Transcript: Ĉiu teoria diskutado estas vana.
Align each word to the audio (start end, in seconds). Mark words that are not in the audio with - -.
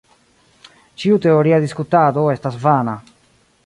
Ĉiu 1.03 1.19
teoria 1.27 1.61
diskutado 1.67 2.27
estas 2.37 2.61
vana. 2.69 3.01